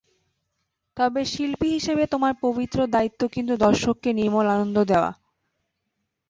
তবে 0.97 1.21
শিল্পী 1.25 1.67
হিসেবে 1.69 2.03
তোমার 2.13 2.33
পবিত্র 2.41 2.77
দায়িত্ব 2.87 3.21
কিন্তু 3.35 3.53
দর্শককে 3.65 4.09
নির্মল 4.19 4.45
আনন্দ 4.55 4.77
দেওয়া। 4.91 5.11